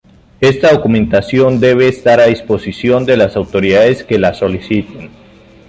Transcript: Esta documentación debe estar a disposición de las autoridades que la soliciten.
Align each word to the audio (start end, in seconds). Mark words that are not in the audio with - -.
Esta 0.39 0.73
documentación 0.73 1.59
debe 1.59 1.87
estar 1.87 2.19
a 2.19 2.25
disposición 2.25 3.05
de 3.05 3.17
las 3.17 3.35
autoridades 3.35 4.03
que 4.03 4.17
la 4.17 4.33
soliciten. 4.33 5.11